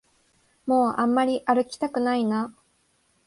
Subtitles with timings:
[0.65, 2.55] もうあんまり歩きたくないな